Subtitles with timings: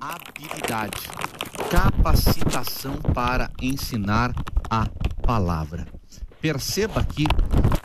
[0.00, 1.08] habilidade,
[1.70, 4.32] capacitação para ensinar
[4.70, 4.88] a
[5.22, 5.86] palavra.
[6.40, 7.26] Perceba que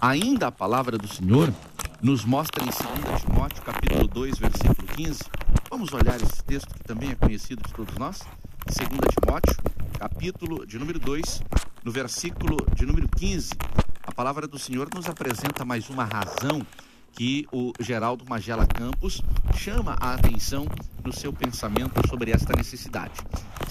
[0.02, 1.54] ainda a palavra do Senhor
[2.02, 5.24] nos mostra em 2 Timóteo, capítulo 2, versículo 15.
[5.70, 8.21] Vamos olhar esse texto que também é conhecido de todos nós?
[8.66, 8.78] 2
[9.20, 9.57] Timóteo,
[10.00, 11.42] capítulo de número 2,
[11.84, 13.52] no versículo de número 15.
[14.04, 16.66] A palavra do Senhor nos apresenta mais uma razão
[17.11, 19.21] que o Geraldo Magela Campos
[19.56, 20.66] chama a atenção
[21.05, 23.14] no seu pensamento sobre esta necessidade.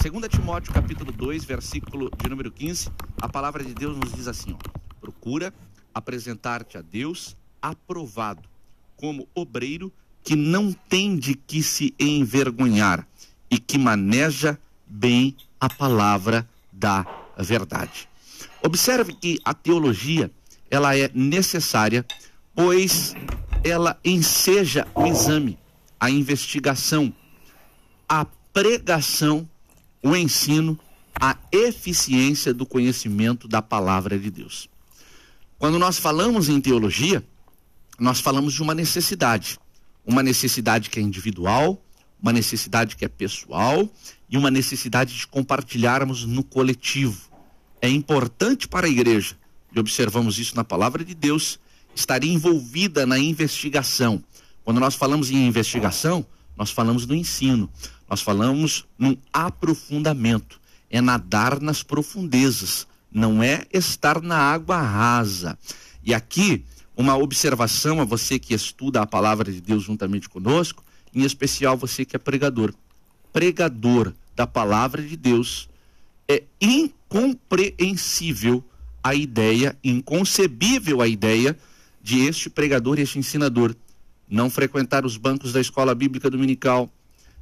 [0.00, 4.52] 2 Timóteo capítulo 2, versículo de número 15, a palavra de Deus nos diz assim:
[4.54, 5.52] ó, procura
[5.92, 8.48] apresentar-te a Deus aprovado,
[8.96, 13.06] como obreiro que não tem de que se envergonhar
[13.50, 17.04] e que maneja bem a palavra da
[17.36, 18.08] verdade.
[18.62, 20.30] Observe que a teologia
[20.70, 22.06] ela é necessária
[22.54, 23.14] pois
[23.64, 25.58] ela enseja o exame,
[25.98, 27.12] a investigação,
[28.54, 29.48] pregação,
[30.00, 30.78] o ensino,
[31.20, 34.70] a eficiência do conhecimento da palavra de Deus.
[35.58, 37.24] Quando nós falamos em teologia,
[37.98, 39.58] nós falamos de uma necessidade,
[40.06, 41.82] uma necessidade que é individual,
[42.22, 43.88] uma necessidade que é pessoal
[44.30, 47.28] e uma necessidade de compartilharmos no coletivo.
[47.82, 49.36] É importante para a igreja,
[49.74, 51.58] e observamos isso na palavra de Deus,
[51.94, 54.22] estaria envolvida na investigação.
[54.64, 56.24] Quando nós falamos em investigação,
[56.56, 57.68] nós falamos do ensino,
[58.08, 60.60] nós falamos num aprofundamento,
[60.90, 65.58] é nadar nas profundezas, não é estar na água rasa.
[66.04, 66.64] E aqui,
[66.96, 70.84] uma observação a você que estuda a palavra de Deus juntamente conosco,
[71.14, 72.72] em especial você que é pregador.
[73.32, 75.68] Pregador da palavra de Deus
[76.28, 78.62] é incompreensível
[79.02, 81.58] a ideia, inconcebível a ideia
[82.02, 83.74] de este pregador e este ensinador,
[84.28, 86.90] não frequentar os bancos da escola bíblica dominical,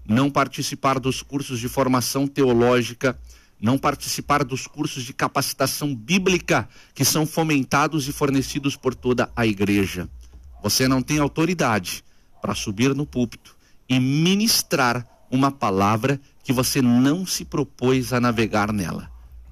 [0.06, 3.18] não participar dos cursos de formação teológica,
[3.60, 9.46] não participar dos cursos de capacitação bíblica que são fomentados e fornecidos por toda a
[9.46, 10.08] igreja.
[10.62, 12.04] Você não tem autoridade
[12.40, 13.56] para subir no púlpito
[13.88, 19.10] e ministrar uma palavra que você não se propôs a navegar nela.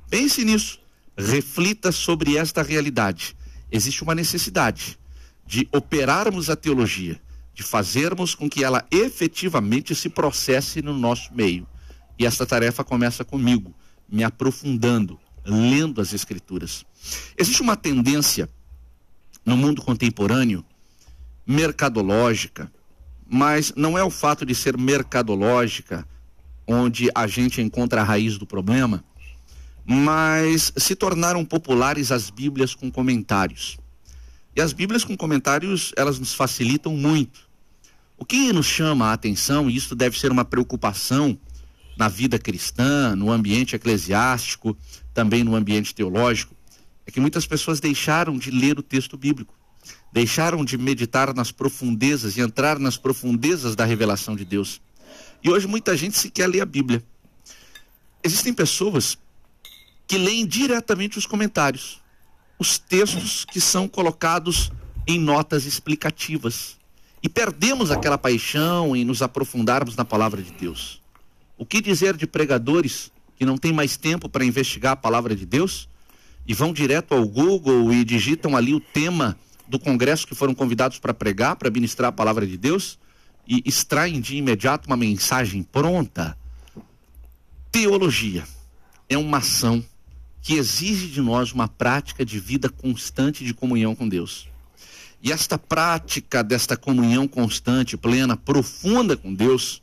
[0.08, 0.80] Pense nisso,
[1.16, 3.36] reflita sobre esta realidade.
[3.70, 4.98] Existe uma necessidade
[5.46, 7.20] de operarmos a teologia,
[7.60, 11.68] de fazermos com que ela efetivamente se processe no nosso meio.
[12.18, 13.74] E essa tarefa começa comigo,
[14.08, 16.86] me aprofundando, lendo as Escrituras.
[17.36, 18.48] Existe uma tendência
[19.44, 20.64] no mundo contemporâneo
[21.46, 22.72] mercadológica,
[23.28, 26.08] mas não é o fato de ser mercadológica
[26.66, 29.04] onde a gente encontra a raiz do problema,
[29.84, 33.76] mas se tornaram populares as Bíblias com comentários.
[34.56, 37.49] E as Bíblias com comentários, elas nos facilitam muito.
[38.20, 41.36] O que nos chama a atenção, e isso deve ser uma preocupação
[41.96, 44.76] na vida cristã, no ambiente eclesiástico,
[45.12, 46.54] também no ambiente teológico,
[47.04, 49.54] é que muitas pessoas deixaram de ler o texto bíblico,
[50.12, 54.80] deixaram de meditar nas profundezas e entrar nas profundezas da revelação de Deus.
[55.42, 57.02] E hoje muita gente sequer lê a Bíblia.
[58.22, 59.18] Existem pessoas
[60.06, 62.00] que leem diretamente os comentários
[62.60, 64.70] os textos que são colocados
[65.06, 66.76] em notas explicativas.
[67.22, 71.00] E perdemos aquela paixão em nos aprofundarmos na palavra de Deus.
[71.58, 75.46] O que dizer de pregadores que não têm mais tempo para investigar a palavra de
[75.46, 75.88] Deus
[76.46, 79.36] e vão direto ao Google e digitam ali o tema
[79.68, 82.98] do congresso que foram convidados para pregar, para ministrar a palavra de Deus
[83.46, 86.36] e extraem de imediato uma mensagem pronta?
[87.70, 88.44] Teologia
[89.08, 89.84] é uma ação
[90.42, 94.49] que exige de nós uma prática de vida constante de comunhão com Deus.
[95.22, 99.82] E esta prática desta comunhão constante, plena, profunda com Deus,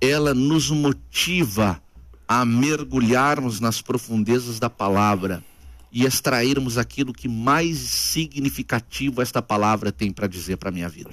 [0.00, 1.80] ela nos motiva
[2.26, 5.44] a mergulharmos nas profundezas da palavra
[5.92, 11.10] e extrairmos aquilo que mais significativo esta palavra tem para dizer para a minha vida.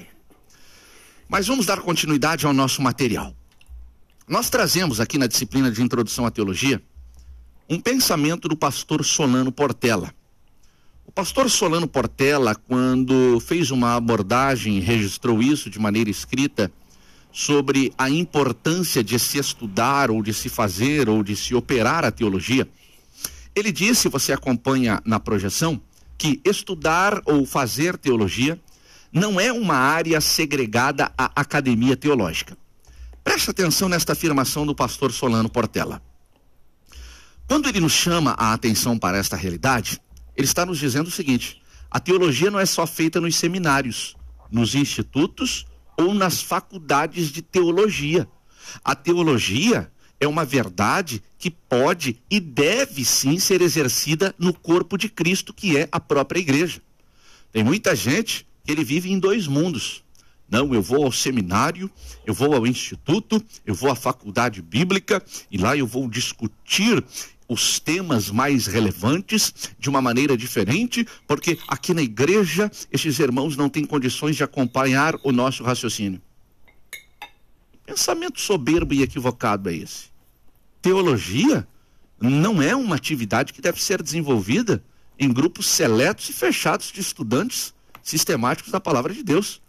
[1.27, 3.35] Mas vamos dar continuidade ao nosso material.
[4.27, 6.81] Nós trazemos aqui na disciplina de introdução à teologia
[7.69, 10.13] um pensamento do pastor Solano Portela.
[11.05, 16.71] O pastor Solano Portela, quando fez uma abordagem, registrou isso de maneira escrita,
[17.31, 22.11] sobre a importância de se estudar ou de se fazer ou de se operar a
[22.11, 22.67] teologia,
[23.55, 25.81] ele disse, você acompanha na projeção,
[26.17, 28.59] que estudar ou fazer teologia
[29.11, 32.57] não é uma área segregada à academia teológica.
[33.23, 36.01] Preste atenção nesta afirmação do pastor Solano Portela.
[37.47, 39.99] Quando ele nos chama a atenção para esta realidade,
[40.35, 44.15] ele está nos dizendo o seguinte: a teologia não é só feita nos seminários,
[44.51, 45.65] nos institutos
[45.97, 48.27] ou nas faculdades de teologia.
[48.83, 55.09] A teologia é uma verdade que pode e deve sim ser exercida no corpo de
[55.09, 56.81] Cristo, que é a própria igreja.
[57.51, 60.03] Tem muita gente que ele vive em dois mundos.
[60.49, 61.89] Não, eu vou ao seminário,
[62.25, 67.03] eu vou ao instituto, eu vou à faculdade bíblica e lá eu vou discutir
[67.47, 73.69] os temas mais relevantes de uma maneira diferente, porque aqui na igreja esses irmãos não
[73.69, 76.21] têm condições de acompanhar o nosso raciocínio.
[77.85, 80.05] Pensamento soberbo e equivocado é esse.
[80.81, 81.67] Teologia
[82.19, 84.83] não é uma atividade que deve ser desenvolvida
[85.19, 89.61] em grupos seletos e fechados de estudantes sistemáticos da palavra de Deus.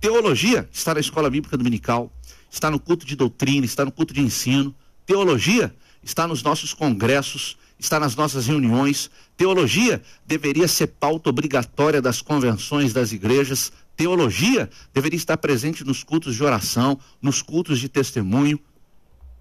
[0.00, 2.12] Teologia está na escola bíblica dominical,
[2.50, 4.74] está no culto de doutrina, está no culto de ensino.
[5.04, 9.10] Teologia está nos nossos congressos, está nas nossas reuniões.
[9.36, 13.72] Teologia deveria ser pauta obrigatória das convenções das igrejas.
[13.96, 18.58] Teologia deveria estar presente nos cultos de oração, nos cultos de testemunho.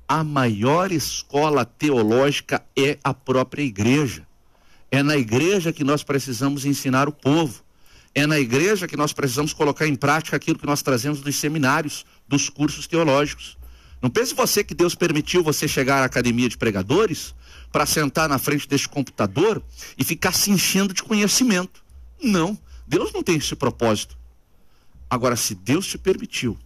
[0.08, 4.26] A maior escola teológica é a própria igreja.
[4.90, 7.62] É na igreja que nós precisamos ensinar o povo.
[8.16, 12.06] É na igreja que nós precisamos colocar em prática aquilo que nós trazemos dos seminários,
[12.28, 13.57] dos cursos teológicos.
[14.02, 17.34] Não pense você que Deus permitiu você chegar à academia de pregadores
[17.72, 19.62] para sentar na frente deste computador
[19.98, 21.84] e ficar se enchendo de conhecimento.
[22.22, 22.58] Não,
[22.88, 24.18] Deus não tem esse propósito.
[25.10, 26.58] Agora, se Deus te permitiu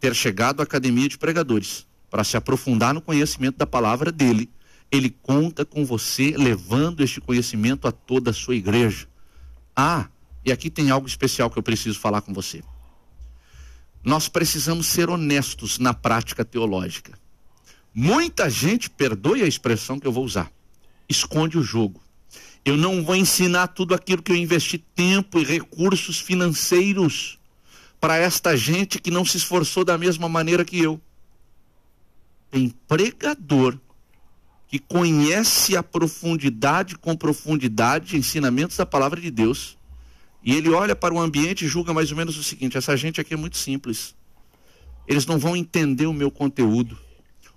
[0.00, 4.50] ter chegado à academia de pregadores para se aprofundar no conhecimento da palavra dele,
[4.90, 9.06] ele conta com você levando este conhecimento a toda a sua igreja.
[9.74, 10.08] Ah,
[10.44, 12.62] e aqui tem algo especial que eu preciso falar com você
[14.04, 17.18] nós precisamos ser honestos na prática teológica.
[17.94, 20.50] Muita gente, perdoe a expressão que eu vou usar,
[21.08, 22.00] esconde o jogo.
[22.64, 27.38] Eu não vou ensinar tudo aquilo que eu investi tempo e recursos financeiros
[28.00, 31.00] para esta gente que não se esforçou da mesma maneira que eu.
[32.50, 33.78] Tem pregador
[34.68, 39.76] que conhece a profundidade, com profundidade, ensinamentos da palavra de Deus
[40.44, 43.20] e ele olha para o ambiente e julga mais ou menos o seguinte: essa gente
[43.20, 44.14] aqui é muito simples.
[45.06, 46.98] Eles não vão entender o meu conteúdo.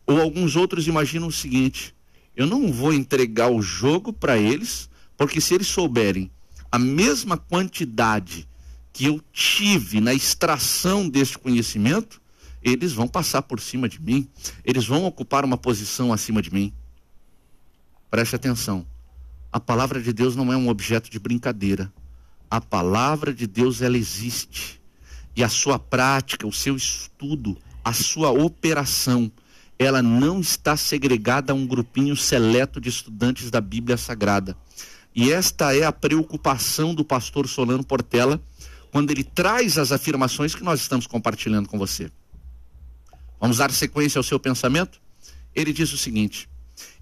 [0.06, 1.96] Ou alguns outros imaginam o seguinte:
[2.36, 6.30] eu não vou entregar o jogo para eles, porque se eles souberem
[6.72, 8.48] a mesma quantidade
[8.94, 12.22] que eu tive na extração deste conhecimento,
[12.62, 14.28] eles vão passar por cima de mim,
[14.64, 16.74] eles vão ocupar uma posição acima de mim.
[18.10, 18.86] Preste atenção.
[19.52, 21.92] A palavra de Deus não é um objeto de brincadeira
[22.50, 24.82] a palavra de Deus ela existe.
[25.36, 29.32] E a sua prática, o seu estudo, a sua operação,
[29.78, 34.56] ela não está segregada a um grupinho seleto de estudantes da Bíblia Sagrada.
[35.14, 38.42] E esta é a preocupação do pastor Solano Portela
[38.92, 42.10] quando ele traz as afirmações que nós estamos compartilhando com você.
[43.40, 45.02] Vamos dar sequência ao seu pensamento?
[45.54, 46.50] Ele diz o seguinte: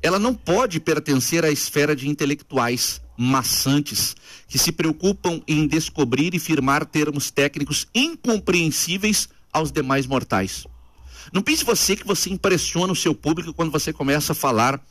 [0.01, 4.15] ela não pode pertencer à esfera de intelectuais maçantes
[4.47, 10.65] que se preocupam em descobrir e firmar termos técnicos incompreensíveis aos demais mortais.
[11.31, 14.83] Não pense você que você impressiona o seu público quando você começa a falar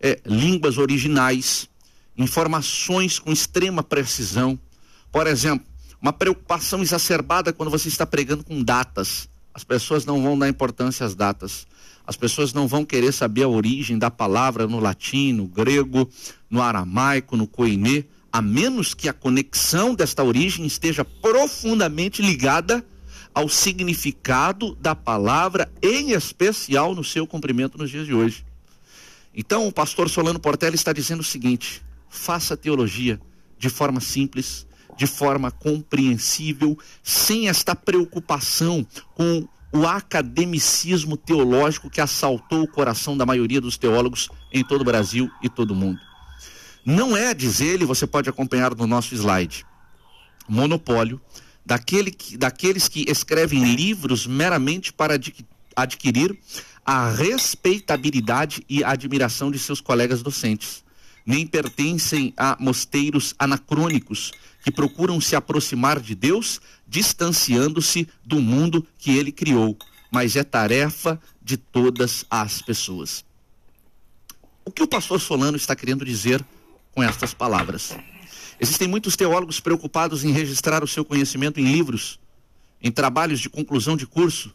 [0.00, 1.68] é, línguas originais,
[2.16, 4.58] informações com extrema precisão.
[5.10, 5.66] Por exemplo,
[6.00, 9.28] uma preocupação exacerbada quando você está pregando com datas.
[9.54, 11.66] As pessoas não vão dar importância às datas.
[12.06, 16.08] As pessoas não vão querer saber a origem da palavra no latim, no grego,
[16.50, 22.84] no aramaico, no koiné, a menos que a conexão desta origem esteja profundamente ligada
[23.34, 28.44] ao significado da palavra, em especial no seu cumprimento nos dias de hoje.
[29.34, 33.20] Então, o pastor Solano Portela está dizendo o seguinte: faça teologia
[33.58, 34.66] de forma simples,
[34.96, 43.24] de forma compreensível, sem esta preocupação com o academicismo teológico que assaltou o coração da
[43.24, 45.98] maioria dos teólogos em todo o Brasil e todo o mundo.
[46.84, 49.64] Não é, diz ele, você pode acompanhar no nosso slide,
[50.48, 51.20] monopólio
[51.64, 55.18] daquele que, daqueles que escrevem livros meramente para
[55.76, 56.36] adquirir
[56.84, 60.84] a respeitabilidade e admiração de seus colegas docentes.
[61.24, 64.32] Nem pertencem a mosteiros anacrônicos
[64.62, 69.76] que procuram se aproximar de Deus, distanciando-se do mundo que ele criou,
[70.10, 73.24] mas é tarefa de todas as pessoas.
[74.64, 76.44] O que o pastor Solano está querendo dizer
[76.92, 77.96] com estas palavras?
[78.60, 82.20] Existem muitos teólogos preocupados em registrar o seu conhecimento em livros,
[82.80, 84.54] em trabalhos de conclusão de curso,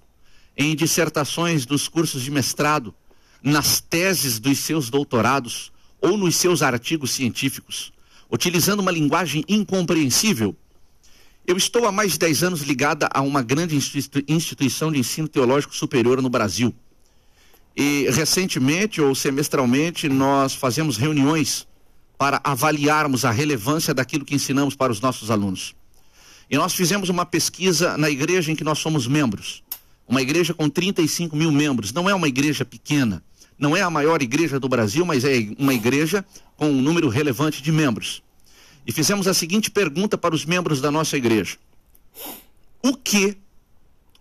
[0.55, 2.95] em dissertações dos cursos de mestrado,
[3.43, 7.91] nas teses dos seus doutorados ou nos seus artigos científicos
[8.31, 10.55] utilizando uma linguagem incompreensível.
[11.45, 13.75] Eu estou há mais de 10 anos ligada a uma grande
[14.27, 16.73] instituição de ensino teológico superior no Brasil.
[17.75, 21.67] E recentemente ou semestralmente nós fazemos reuniões
[22.17, 25.75] para avaliarmos a relevância daquilo que ensinamos para os nossos alunos.
[26.49, 29.63] E nós fizemos uma pesquisa na igreja em que nós somos membros.
[30.07, 31.93] Uma igreja com 35 mil membros.
[31.93, 33.21] Não é uma igreja pequena.
[33.57, 36.23] Não é a maior igreja do Brasil, mas é uma igreja
[36.55, 38.21] com um número relevante de membros.
[38.85, 41.57] E fizemos a seguinte pergunta para os membros da nossa igreja:
[42.81, 43.37] O que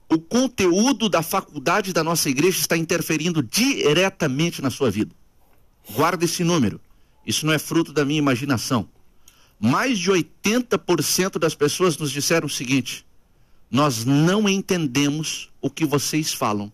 [0.09, 5.15] o conteúdo da faculdade da nossa igreja está interferindo diretamente na sua vida.
[5.91, 6.81] Guarda esse número.
[7.27, 8.89] Isso não é fruto da minha imaginação.
[9.59, 13.05] Mais de 80% das pessoas nos disseram o seguinte:
[13.71, 16.73] nós não entendemos o que vocês falam.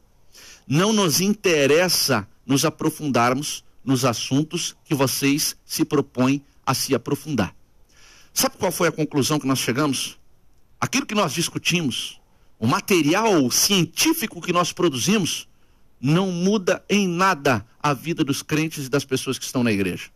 [0.66, 7.54] Não nos interessa nos aprofundarmos nos assuntos que vocês se propõem a se aprofundar.
[8.32, 10.18] Sabe qual foi a conclusão que nós chegamos?
[10.80, 12.20] Aquilo que nós discutimos,
[12.58, 15.48] o material científico que nós produzimos
[16.00, 20.10] não muda em nada a vida dos crentes e das pessoas que estão na igreja.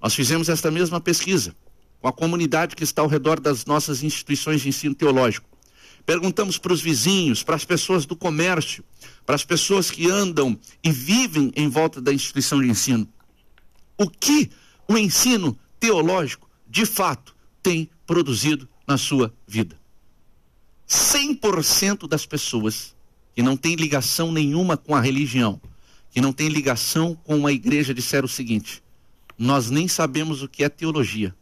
[0.00, 1.54] Nós fizemos esta mesma pesquisa
[2.00, 5.48] com a comunidade que está ao redor das nossas instituições de ensino teológico.
[6.04, 8.84] Perguntamos para os vizinhos, para as pessoas do comércio,
[9.26, 13.06] para as pessoas que andam e vivem em volta da instituição de ensino,
[13.98, 14.48] o que
[14.86, 19.76] o ensino teológico de fato tem produzido na sua vida.
[20.88, 22.94] 100% das pessoas
[23.34, 25.60] que não têm ligação nenhuma com a religião,
[26.12, 28.80] que não têm ligação com a igreja, disseram o seguinte:
[29.36, 31.34] nós nem sabemos o que é teologia,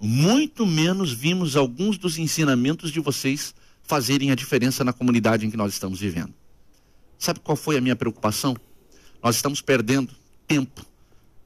[0.00, 5.56] muito menos vimos alguns dos ensinamentos de vocês fazerem a diferença na comunidade em que
[5.56, 6.39] nós estamos vivendo.
[7.20, 8.56] Sabe qual foi a minha preocupação?
[9.22, 10.14] Nós estamos perdendo
[10.48, 10.86] tempo,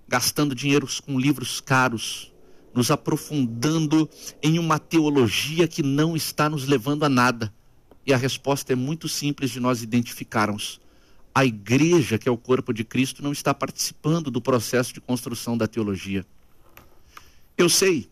[0.07, 2.33] gastando dinheiro com livros caros,
[2.73, 4.09] nos aprofundando
[4.41, 7.53] em uma teologia que não está nos levando a nada.
[8.07, 10.81] E a resposta é muito simples de nós identificarmos.
[11.35, 15.59] A igreja, que é o corpo de Cristo, não está participando do processo de construção
[15.59, 16.25] da teologia.
[17.59, 18.09] Eu sei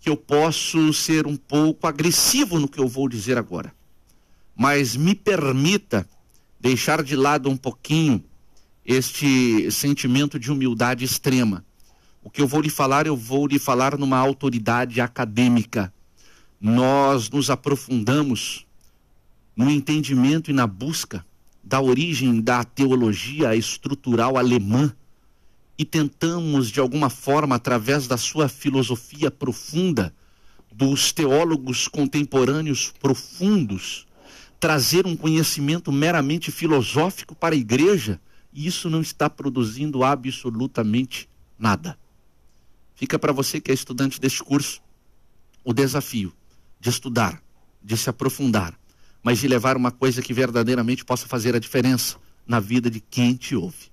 [0.00, 3.72] que eu posso ser um pouco agressivo no que eu vou dizer agora,
[4.56, 6.04] mas me permita
[6.68, 8.24] deixar de lado um pouquinho
[8.84, 11.64] este sentimento de humildade extrema
[12.26, 15.94] o que eu vou lhe falar, eu vou lhe falar numa autoridade acadêmica.
[16.60, 18.66] Nós nos aprofundamos
[19.54, 21.24] no entendimento e na busca
[21.62, 24.92] da origem da teologia estrutural alemã
[25.78, 30.12] e tentamos, de alguma forma, através da sua filosofia profunda,
[30.72, 34.04] dos teólogos contemporâneos profundos,
[34.58, 38.20] trazer um conhecimento meramente filosófico para a igreja,
[38.52, 41.98] e isso não está produzindo absolutamente nada.
[42.94, 44.80] Fica para você que é estudante deste curso
[45.62, 46.32] o desafio
[46.80, 47.42] de estudar,
[47.82, 48.78] de se aprofundar,
[49.22, 53.34] mas de levar uma coisa que verdadeiramente possa fazer a diferença na vida de quem
[53.34, 53.90] te ouve.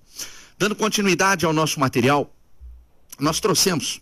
[0.58, 2.34] Dando continuidade ao nosso material,
[3.20, 4.02] nós trouxemos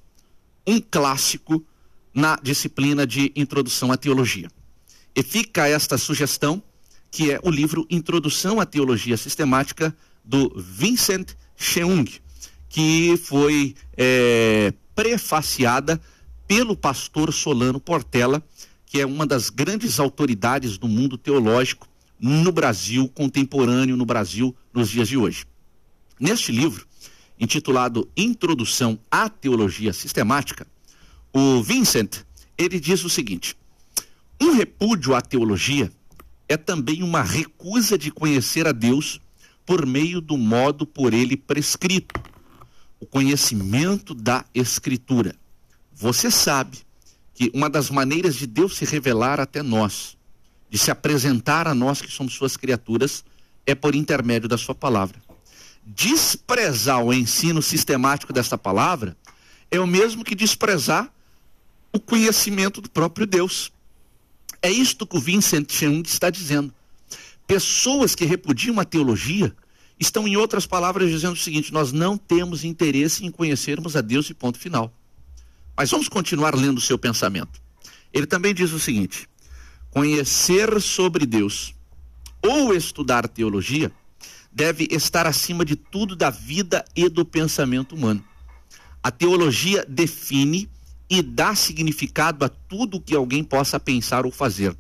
[0.68, 1.65] um clássico
[2.13, 4.51] na disciplina de Introdução à Teologia.
[5.15, 6.63] E fica esta sugestão,
[7.10, 12.06] que é o livro Introdução à Teologia Sistemática, do Vincent Cheung,
[12.70, 16.00] que foi é, prefaciada
[16.48, 18.44] pelo pastor Solano Portela,
[18.86, 21.88] que é uma das grandes autoridades do mundo teológico
[22.20, 25.46] no Brasil contemporâneo, no Brasil nos dias de hoje.
[26.20, 26.86] Neste livro,
[27.39, 30.68] intitulado Introdução à Teologia Sistemática,
[31.34, 32.24] o Vincent,
[32.58, 33.58] ele diz o seguinte:
[34.42, 35.92] um repúdio à teologia
[36.50, 39.22] é também uma recusa de conhecer a Deus
[39.66, 42.20] por meio do modo por ele prescrito,
[43.00, 45.36] o conhecimento da Escritura.
[45.94, 46.80] Você sabe
[47.36, 50.18] que uma das maneiras de Deus se revelar até nós,
[50.70, 53.24] de se apresentar a nós que somos suas criaturas,
[53.66, 55.22] é por intermédio da sua palavra.
[55.86, 59.16] Desprezar o ensino sistemático dessa palavra
[59.70, 61.14] é o mesmo que desprezar
[61.94, 63.72] o conhecimento do próprio Deus.
[64.62, 66.74] É isto que o Vincent Cheung está dizendo.
[67.48, 69.56] Pessoas que repudiam a teologia
[70.00, 74.30] estão, em outras palavras, dizendo o seguinte: nós não temos interesse em conhecermos a Deus
[74.30, 74.94] e ponto final.
[75.75, 77.62] Mas vamos continuar lendo o seu pensamento.
[78.13, 79.27] Ele também diz o seguinte:
[79.89, 81.74] conhecer sobre Deus
[82.41, 83.91] ou estudar teologia
[84.51, 88.24] deve estar acima de tudo da vida e do pensamento humano.
[89.01, 90.70] A teologia define
[91.12, 94.74] e dá significado a tudo que alguém possa pensar ou fazer.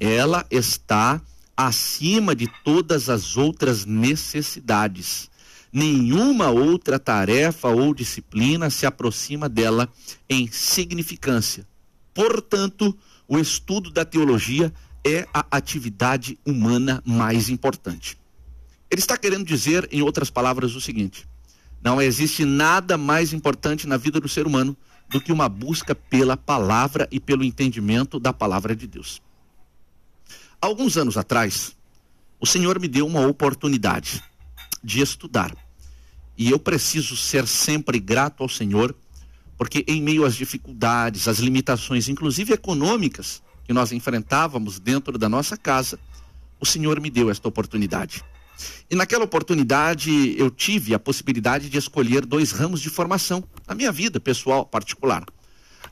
[0.00, 1.20] Ela está
[1.54, 5.28] acima de todas as outras necessidades.
[5.70, 9.86] Nenhuma outra tarefa ou disciplina se aproxima dela
[10.30, 11.66] em significância.
[12.14, 12.96] Portanto,
[13.28, 14.72] o estudo da teologia
[15.06, 18.18] é a atividade humana mais importante.
[18.90, 21.28] Ele está querendo dizer, em outras palavras, o seguinte:
[21.82, 24.74] não existe nada mais importante na vida do ser humano
[25.10, 29.20] do que uma busca pela palavra e pelo entendimento da palavra de Deus.
[30.60, 31.76] Alguns anos atrás,
[32.40, 34.22] o Senhor me deu uma oportunidade
[34.82, 35.54] de estudar.
[36.38, 38.94] E eu preciso ser sempre grato ao Senhor,
[39.58, 45.56] porque em meio às dificuldades, às limitações, inclusive econômicas, que nós enfrentávamos dentro da nossa
[45.56, 45.98] casa,
[46.60, 48.24] o Senhor me deu esta oportunidade.
[48.90, 53.92] E naquela oportunidade eu tive a possibilidade de escolher dois ramos de formação na minha
[53.92, 55.24] vida pessoal particular.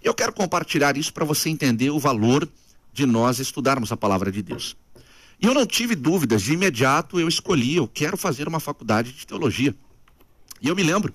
[0.02, 2.48] Eu quero compartilhar isso para você entender o valor
[2.92, 4.76] de nós estudarmos a palavra de Deus.
[5.40, 9.26] E eu não tive dúvidas, de imediato eu escolhi, eu quero fazer uma faculdade de
[9.26, 9.74] teologia.
[10.60, 11.14] E eu me lembro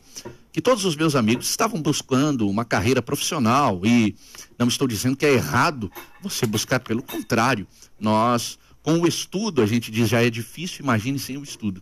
[0.51, 4.15] que todos os meus amigos estavam buscando uma carreira profissional e
[4.57, 5.91] não estou dizendo que é errado
[6.21, 7.67] você buscar, pelo contrário,
[7.99, 11.81] nós com o estudo, a gente diz, já é difícil, imagine sem o estudo.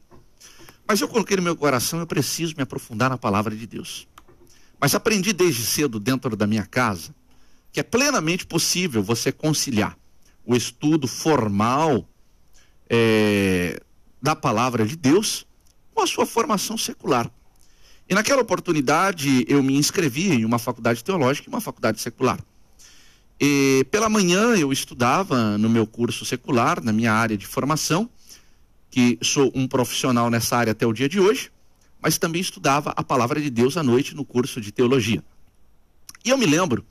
[0.88, 4.08] Mas eu coloquei no meu coração, eu preciso me aprofundar na palavra de Deus.
[4.80, 7.14] Mas aprendi desde cedo, dentro da minha casa,
[7.72, 9.98] que é plenamente possível você conciliar
[10.46, 12.08] o estudo formal
[12.90, 13.82] é,
[14.22, 15.48] da palavra de Deus
[15.94, 17.32] com a sua formação secular.
[18.10, 22.40] E naquela oportunidade eu me inscrevi em uma faculdade teológica e uma faculdade secular.
[23.44, 28.08] E pela manhã eu estudava no meu curso secular, na minha área de formação,
[28.92, 31.52] que sou um profissional nessa área até o dia de hoje,
[32.00, 35.24] mas também estudava a palavra de Deus à noite no curso de teologia.
[36.24, 36.86] E eu me lembro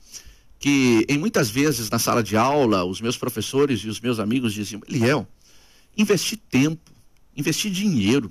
[0.59, 4.53] que em muitas vezes na sala de aula, os meus professores e os meus amigos
[4.53, 5.25] diziam: Eliel,
[5.97, 6.91] investir tempo,
[7.33, 8.29] investir dinheiro,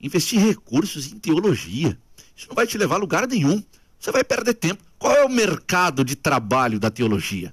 [0.00, 1.98] investir recursos em teologia,
[2.34, 3.62] isso não vai te levar a lugar nenhum.
[3.98, 4.82] Você vai perder tempo.
[4.98, 7.52] Qual é o mercado de trabalho da teologia?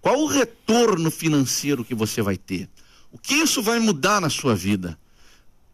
[0.00, 2.68] Qual o retorno financeiro que você vai ter?
[3.10, 4.98] O que isso vai mudar na sua vida?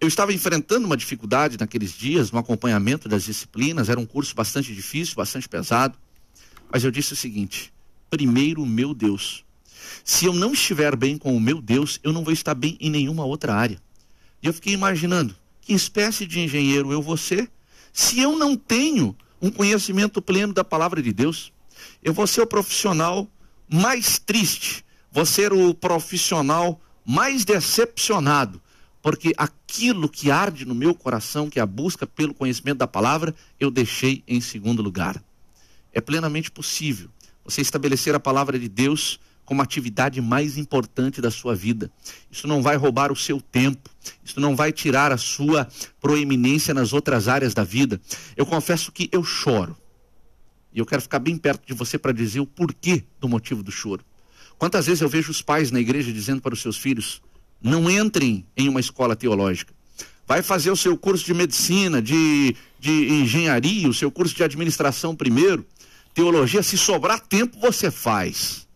[0.01, 4.75] Eu estava enfrentando uma dificuldade naqueles dias no acompanhamento das disciplinas, era um curso bastante
[4.75, 5.97] difícil, bastante pesado.
[6.71, 7.73] Mas eu disse o seguinte:
[8.11, 9.45] primeiro meu Deus.
[10.05, 12.91] Se eu não estiver bem com o meu Deus, eu não vou estar bem em
[12.91, 13.81] nenhuma outra área.
[14.43, 17.51] E eu fiquei imaginando, que espécie de engenheiro eu vou ser
[17.93, 21.53] se eu não tenho um conhecimento pleno da palavra de Deus.
[22.03, 23.29] Eu vou ser o profissional
[23.69, 28.61] mais triste, vou ser o profissional mais decepcionado,
[29.01, 33.35] porque aquilo que arde no meu coração, que é a busca pelo conhecimento da palavra,
[33.59, 35.23] eu deixei em segundo lugar.
[35.93, 37.09] É plenamente possível
[37.45, 39.19] você estabelecer a palavra de Deus
[39.49, 41.91] como atividade mais importante da sua vida.
[42.31, 43.89] Isso não vai roubar o seu tempo,
[44.23, 45.67] isso não vai tirar a sua
[46.03, 47.99] proeminência nas outras áreas da vida.
[48.37, 49.75] Eu confesso que eu choro.
[50.71, 53.73] E eu quero ficar bem perto de você para dizer o porquê do motivo do
[53.73, 54.05] choro.
[54.59, 57.23] Quantas vezes eu vejo os pais na igreja dizendo para os seus filhos:
[57.59, 59.73] não entrem em uma escola teológica.
[60.27, 65.17] Vai fazer o seu curso de medicina, de, de engenharia, o seu curso de administração
[65.17, 65.65] primeiro.
[66.13, 68.68] Teologia, se sobrar tempo, você faz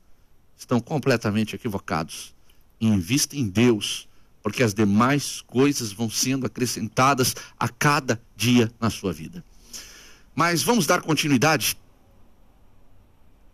[0.63, 2.35] estão completamente equivocados.
[2.81, 4.09] Invista em Deus,
[4.43, 9.45] porque as demais coisas vão sendo acrescentadas a cada dia na sua vida.
[10.35, 11.77] Mas vamos dar continuidade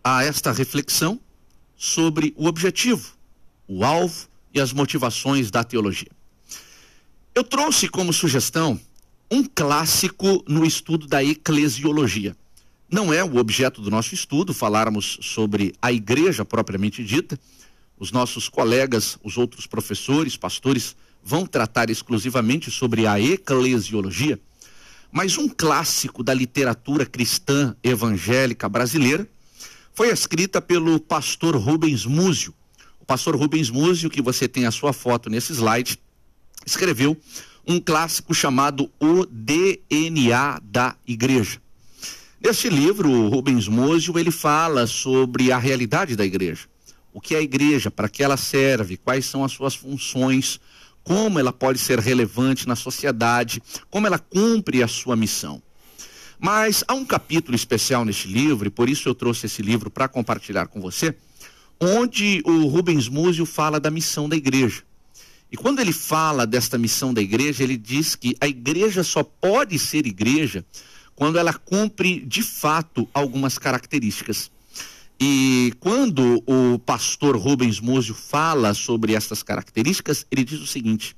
[0.03, 1.19] a esta reflexão
[1.75, 3.13] sobre o objetivo,
[3.67, 6.11] o alvo e as motivações da teologia.
[7.35, 8.79] Eu trouxe como sugestão
[9.31, 12.35] um clássico no estudo da eclesiologia
[12.91, 17.39] não é o objeto do nosso estudo falarmos sobre a igreja propriamente dita.
[17.99, 24.39] Os nossos colegas, os outros professores, pastores, vão tratar exclusivamente sobre a eclesiologia.
[25.11, 29.27] Mas um clássico da literatura cristã evangélica brasileira
[29.93, 32.53] foi escrita pelo pastor Rubens Múzio.
[32.99, 35.99] O pastor Rubens Múzio, que você tem a sua foto nesse slide,
[36.65, 37.17] escreveu
[37.67, 41.61] um clássico chamado O DNA da Igreja.
[42.41, 46.67] Neste livro, Rubens Mosio, ele fala sobre a realidade da igreja.
[47.13, 50.57] O que é a igreja, para que ela serve, quais são as suas funções,
[51.03, 55.61] como ela pode ser relevante na sociedade, como ela cumpre a sua missão.
[56.39, 60.07] Mas há um capítulo especial neste livro, e por isso eu trouxe esse livro para
[60.07, 61.13] compartilhar com você,
[61.77, 64.83] onde o Rubens Múzio fala da missão da igreja.
[65.51, 69.77] E quando ele fala desta missão da igreja, ele diz que a igreja só pode
[69.77, 70.63] ser igreja
[71.19, 74.49] quando ela cumpre de fato algumas características.
[75.19, 81.17] E quando o pastor Rubens Múzio fala sobre essas características, ele diz o seguinte: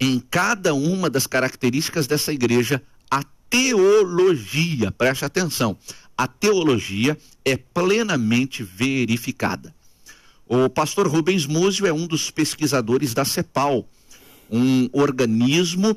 [0.00, 5.78] em cada uma das características dessa igreja, a teologia, preste atenção,
[6.18, 9.72] a teologia é plenamente verificada.
[10.44, 13.88] O pastor Rubens Múzio é um dos pesquisadores da CEPAL,
[14.50, 15.96] um organismo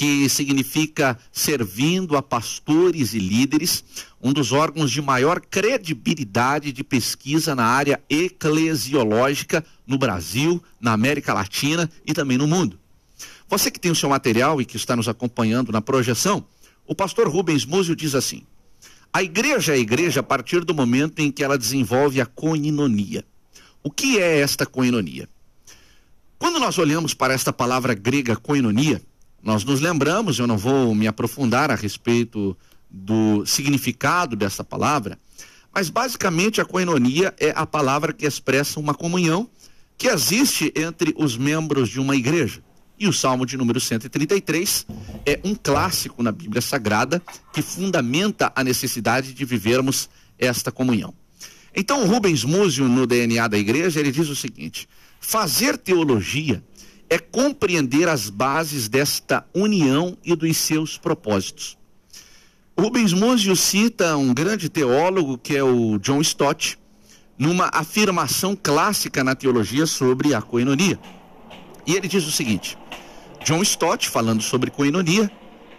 [0.00, 3.84] que significa servindo a pastores e líderes,
[4.18, 11.34] um dos órgãos de maior credibilidade de pesquisa na área eclesiológica no Brasil, na América
[11.34, 12.80] Latina e também no mundo.
[13.46, 16.46] Você que tem o seu material e que está nos acompanhando na projeção,
[16.86, 18.42] o pastor Rubens Múzio diz assim:
[19.12, 23.22] a igreja é a igreja a partir do momento em que ela desenvolve a coinonia.
[23.82, 25.28] O que é esta coinonia?
[26.38, 29.02] Quando nós olhamos para esta palavra grega koinonia,
[29.42, 32.56] nós nos lembramos, eu não vou me aprofundar a respeito
[32.90, 35.18] do significado dessa palavra,
[35.72, 39.48] mas basicamente a koinonia é a palavra que expressa uma comunhão
[39.96, 42.62] que existe entre os membros de uma igreja.
[42.98, 44.86] E o Salmo de número 133
[45.24, 47.22] é um clássico na Bíblia Sagrada
[47.52, 51.14] que fundamenta a necessidade de vivermos esta comunhão.
[51.74, 54.88] Então, Rubens Múzio, no DNA da igreja, ele diz o seguinte:
[55.20, 56.62] fazer teologia
[57.10, 61.76] é compreender as bases desta união e dos seus propósitos.
[62.78, 66.78] Rubens Múzio cita um grande teólogo que é o John Stott,
[67.36, 70.98] numa afirmação clássica na teologia sobre a coinonia.
[71.84, 72.78] E ele diz o seguinte:
[73.44, 75.30] John Stott, falando sobre coinonia,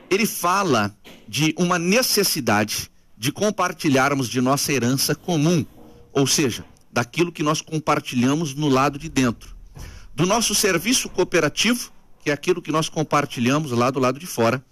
[0.09, 0.93] ele fala
[1.27, 5.65] de uma necessidade de compartilharmos de nossa herança comum,
[6.11, 9.50] ou seja, daquilo que nós compartilhamos no lado de dentro.
[10.21, 11.91] Do nosso serviço cooperativo,
[12.23, 14.63] que é aquilo que nós compartilhamos lá do lado de fora,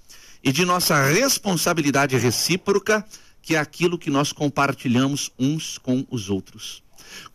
[0.44, 3.04] e de nossa responsabilidade recíproca,
[3.42, 6.84] que é aquilo que nós compartilhamos uns com os outros.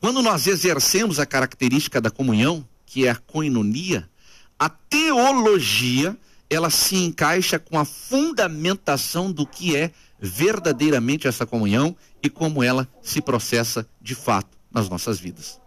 [0.01, 4.09] Quando nós exercemos a característica da comunhão, que é a coinonia,
[4.57, 6.17] a teologia
[6.49, 12.89] ela se encaixa com a fundamentação do que é verdadeiramente essa comunhão e como ela
[13.03, 15.61] se processa de fato nas nossas vidas.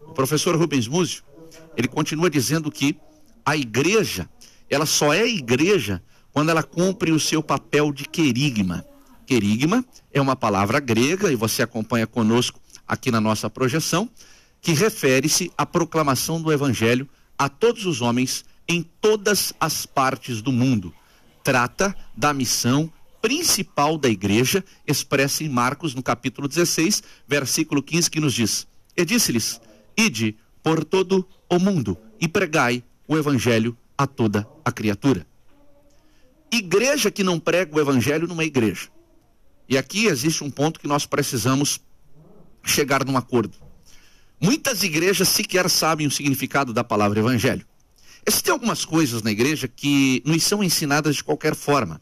[0.00, 1.22] O professor Rubens Múzio,
[1.76, 2.96] ele continua dizendo que
[3.44, 4.28] a igreja,
[4.68, 8.84] ela só é igreja quando ela cumpre o seu papel de querigma.
[9.26, 14.08] Querigma é uma palavra grega e você acompanha conosco aqui na nossa projeção,
[14.60, 17.08] que refere-se à proclamação do evangelho
[17.38, 20.92] a todos os homens em todas as partes do mundo.
[21.44, 28.20] Trata da missão principal da igreja, expressa em Marcos, no capítulo 16, versículo 15, que
[28.20, 29.60] nos diz: E disse-lhes:
[29.96, 35.26] Ide por todo o mundo e pregai o evangelho a toda a criatura.
[36.50, 38.88] Igreja que não prega o evangelho não é igreja.
[39.68, 41.80] E aqui existe um ponto que nós precisamos
[42.64, 43.56] chegar num acordo.
[44.40, 47.66] Muitas igrejas sequer sabem o significado da palavra evangelho.
[48.24, 52.00] Existem algumas coisas na igreja que nos são ensinadas de qualquer forma,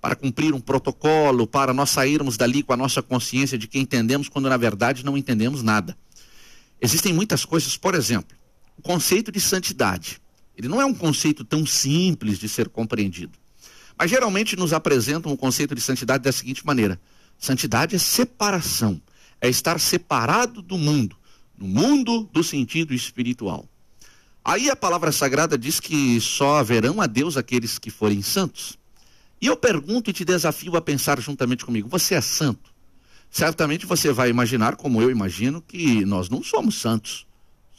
[0.00, 4.28] para cumprir um protocolo, para nós sairmos dali com a nossa consciência de que entendemos
[4.28, 5.96] quando na verdade não entendemos nada.
[6.80, 8.36] Existem muitas coisas, por exemplo,
[8.80, 10.22] o conceito de santidade.
[10.56, 13.38] Ele não é um conceito tão simples de ser compreendido.
[13.96, 16.98] Mas geralmente nos apresentam o conceito de santidade da seguinte maneira:
[17.38, 18.98] santidade é separação,
[19.38, 21.14] é estar separado do mundo
[21.58, 23.68] no mundo do sentido espiritual.
[24.42, 28.78] Aí a palavra sagrada diz que só haverão a Deus aqueles que forem santos.
[29.42, 32.72] E eu pergunto e te desafio a pensar juntamente comigo: você é santo?
[33.30, 37.26] Certamente você vai imaginar, como eu imagino, que nós não somos santos.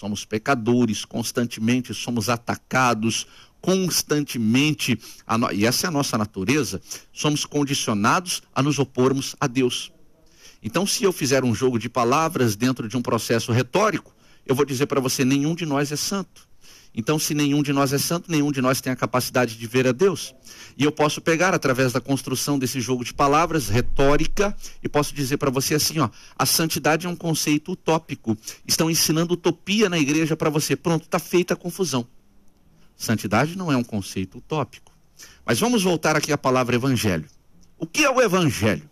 [0.01, 3.27] Somos pecadores, constantemente somos atacados,
[3.61, 4.99] constantemente,
[5.53, 6.81] e essa é a nossa natureza,
[7.13, 9.91] somos condicionados a nos opormos a Deus.
[10.63, 14.11] Então, se eu fizer um jogo de palavras dentro de um processo retórico,
[14.43, 16.49] eu vou dizer para você: nenhum de nós é santo.
[16.93, 19.87] Então, se nenhum de nós é santo, nenhum de nós tem a capacidade de ver
[19.87, 20.35] a Deus.
[20.77, 25.37] E eu posso pegar, através da construção desse jogo de palavras, retórica, e posso dizer
[25.37, 28.37] para você assim: ó, a santidade é um conceito utópico.
[28.67, 30.75] Estão ensinando utopia na igreja para você.
[30.75, 32.05] Pronto, está feita a confusão.
[32.97, 34.91] Santidade não é um conceito utópico.
[35.45, 37.25] Mas vamos voltar aqui à palavra evangelho.
[37.77, 38.91] O que é o evangelho?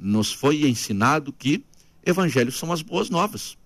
[0.00, 1.64] nos foi ensinado que
[2.04, 3.56] evangelhos são as boas novas.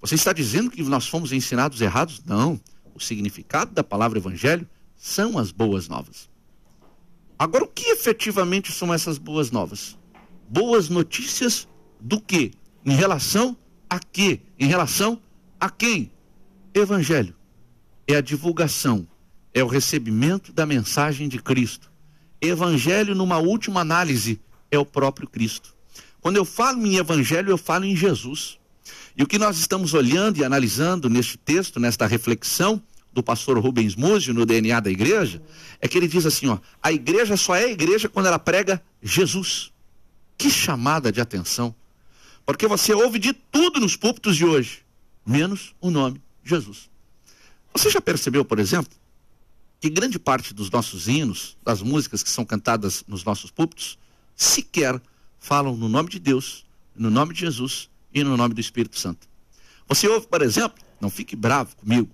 [0.00, 2.22] Você está dizendo que nós fomos ensinados errados?
[2.24, 2.60] Não.
[2.96, 6.30] O significado da palavra evangelho são as boas novas.
[7.38, 9.98] Agora, o que efetivamente são essas boas novas?
[10.48, 11.68] Boas notícias
[12.00, 12.52] do que?
[12.86, 13.54] Em relação
[13.90, 14.40] a quê?
[14.58, 15.20] Em relação
[15.60, 16.10] a quem?
[16.72, 17.36] Evangelho.
[18.08, 19.06] É a divulgação,
[19.52, 21.92] é o recebimento da mensagem de Cristo.
[22.40, 25.76] Evangelho, numa última análise, é o próprio Cristo.
[26.18, 28.58] Quando eu falo em evangelho, eu falo em Jesus.
[29.16, 33.96] E o que nós estamos olhando e analisando neste texto, nesta reflexão do pastor Rubens
[33.96, 35.42] Múzio no DNA da igreja,
[35.80, 39.72] é que ele diz assim, ó, a igreja só é igreja quando ela prega Jesus.
[40.36, 41.74] Que chamada de atenção.
[42.44, 44.84] Porque você ouve de tudo nos púlpitos de hoje,
[45.24, 46.90] menos o nome Jesus.
[47.72, 48.92] Você já percebeu, por exemplo,
[49.80, 53.98] que grande parte dos nossos hinos, das músicas que são cantadas nos nossos púlpitos,
[54.36, 55.00] sequer
[55.38, 57.88] falam no nome de Deus, no nome de Jesus
[58.20, 59.28] e no nome do Espírito Santo.
[59.88, 62.10] Você ouve, por exemplo, não fique bravo comigo,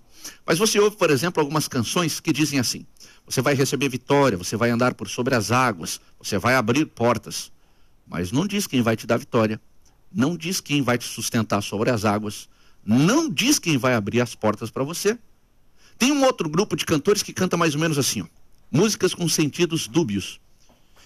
[0.46, 2.86] mas você ouve, por exemplo, algumas canções que dizem assim:
[3.26, 7.50] você vai receber vitória, você vai andar por sobre as águas, você vai abrir portas.
[8.06, 9.60] Mas não diz quem vai te dar vitória,
[10.12, 12.48] não diz quem vai te sustentar sobre as águas,
[12.84, 15.18] não diz quem vai abrir as portas para você.
[15.98, 18.26] Tem um outro grupo de cantores que canta mais ou menos assim, ó,
[18.70, 20.40] músicas com sentidos dúbios.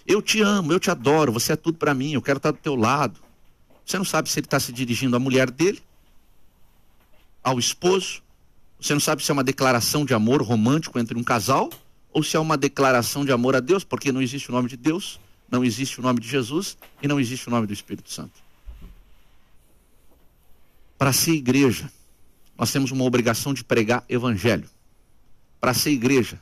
[0.07, 2.59] Eu te amo, eu te adoro, você é tudo para mim, eu quero estar do
[2.59, 3.21] teu lado.
[3.87, 5.81] Você não sabe se ele está se dirigindo à mulher dele,
[7.43, 8.21] ao esposo.
[8.81, 11.71] Você não sabe se é uma declaração de amor romântico entre um casal
[12.13, 14.77] ou se é uma declaração de amor a Deus, porque não existe o nome de
[14.77, 18.43] Deus, não existe o nome de Jesus e não existe o nome do Espírito Santo.
[20.99, 21.93] Para ser igreja,
[22.59, 24.69] nós temos uma obrigação de pregar evangelho.
[25.61, 26.41] Para ser igreja,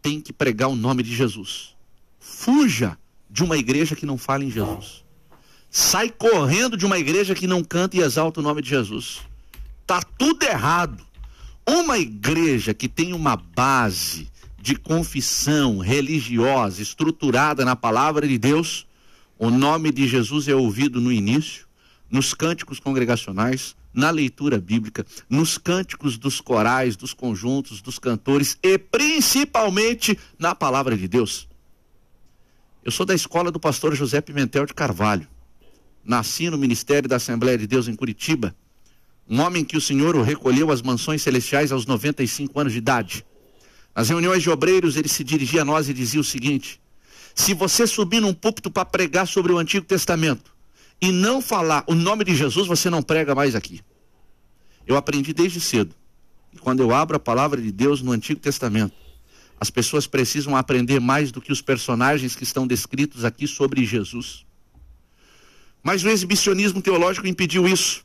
[0.00, 1.76] tem que pregar o nome de Jesus.
[2.18, 2.96] Fuja
[3.28, 5.04] de uma igreja que não fala em Jesus.
[5.70, 9.20] Sai correndo de uma igreja que não canta e exalta o nome de Jesus.
[9.86, 11.04] Tá tudo errado.
[11.66, 14.28] Uma igreja que tem uma base
[14.60, 18.86] de confissão religiosa estruturada na palavra de Deus,
[19.38, 21.66] o nome de Jesus é ouvido no início,
[22.10, 28.78] nos cânticos congregacionais, na leitura bíblica, nos cânticos dos corais, dos conjuntos, dos cantores e
[28.78, 31.48] principalmente na palavra de Deus.
[32.84, 35.26] Eu sou da escola do pastor José Pimentel de Carvalho.
[36.08, 38.56] Nasci no ministério da Assembleia de Deus em Curitiba.
[39.28, 43.26] Um homem que o Senhor o recolheu às mansões celestiais aos 95 anos de idade.
[43.94, 46.80] Nas reuniões de obreiros, ele se dirigia a nós e dizia o seguinte:
[47.34, 50.50] Se você subir num púlpito para pregar sobre o Antigo Testamento
[50.98, 53.82] e não falar o nome de Jesus, você não prega mais aqui.
[54.86, 55.94] Eu aprendi desde cedo.
[56.54, 58.94] E quando eu abro a palavra de Deus no Antigo Testamento,
[59.60, 64.47] as pessoas precisam aprender mais do que os personagens que estão descritos aqui sobre Jesus.
[65.88, 68.04] Mas o exibicionismo teológico impediu isso.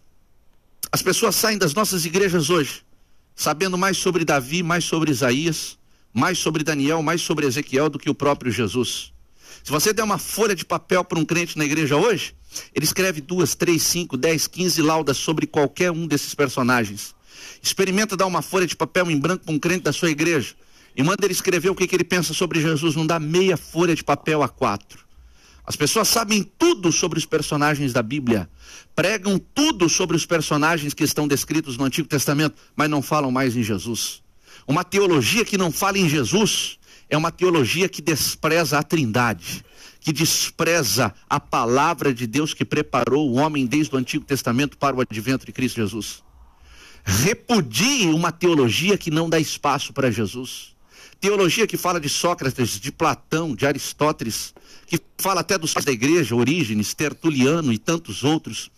[0.90, 2.82] As pessoas saem das nossas igrejas hoje
[3.36, 5.78] sabendo mais sobre Davi, mais sobre Isaías,
[6.14, 9.12] mais sobre Daniel, mais sobre Ezequiel do que o próprio Jesus.
[9.62, 12.34] Se você der uma folha de papel para um crente na igreja hoje,
[12.74, 17.14] ele escreve duas, três, cinco, dez, quinze laudas sobre qualquer um desses personagens.
[17.62, 20.56] Experimenta dar uma folha de papel em branco para um crente da sua igreja
[20.96, 22.96] e manda ele escrever o que, que ele pensa sobre Jesus.
[22.96, 25.03] Não dá meia folha de papel a quatro.
[25.66, 28.50] As pessoas sabem tudo sobre os personagens da Bíblia,
[28.94, 33.56] pregam tudo sobre os personagens que estão descritos no Antigo Testamento, mas não falam mais
[33.56, 34.22] em Jesus.
[34.68, 36.78] Uma teologia que não fala em Jesus
[37.10, 39.64] é uma teologia que despreza a Trindade,
[40.02, 44.96] que despreza a palavra de Deus que preparou o homem desde o Antigo Testamento para
[44.96, 46.22] o advento de Cristo Jesus.
[47.06, 50.74] Repudie uma teologia que não dá espaço para Jesus.
[51.20, 54.54] Teologia que fala de Sócrates, de Platão, de Aristóteles,
[54.94, 58.70] que fala até dos pais da igreja, Orígenes, Tertuliano e tantos outros.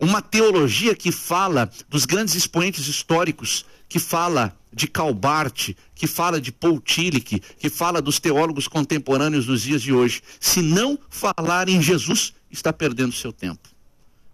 [0.00, 6.50] Uma teologia que fala dos grandes expoentes históricos, que fala de Calbart, que fala de
[6.50, 10.22] Paul Tillich, que fala dos teólogos contemporâneos dos dias de hoje.
[10.40, 13.68] Se não falar em Jesus, está perdendo seu tempo.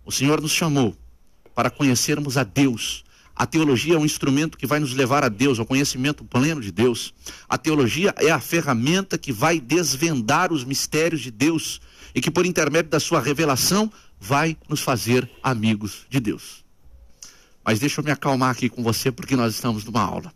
[0.07, 0.97] O Senhor nos chamou
[1.55, 3.05] para conhecermos a Deus
[3.39, 6.73] a teologia é um instrumento que vai nos levar a Deus, ao conhecimento pleno de
[6.73, 7.13] Deus.
[7.47, 11.79] A teologia é a ferramenta que vai desvendar os mistérios de Deus
[12.15, 16.65] e que, por intermédio da sua revelação, vai nos fazer amigos de Deus.
[17.63, 20.33] Mas deixa eu me acalmar aqui com você, porque nós estamos numa aula.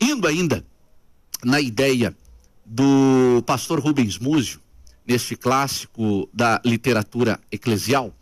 [0.00, 0.66] Indo ainda
[1.44, 2.16] na ideia
[2.66, 4.60] do pastor Rubens Múzio,
[5.06, 8.12] neste clássico da literatura eclesial,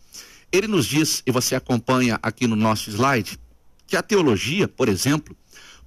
[0.50, 3.38] ele nos diz, e você acompanha aqui no nosso slide,
[3.86, 5.36] que a teologia, por exemplo,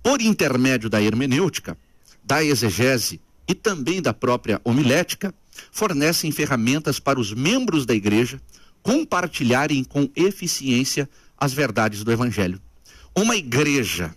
[0.01, 1.77] por intermédio da hermenêutica,
[2.23, 5.33] da exegese e também da própria homilética,
[5.71, 8.41] fornecem ferramentas para os membros da igreja
[8.81, 12.61] compartilharem com eficiência as verdades do evangelho.
[13.15, 14.15] Uma igreja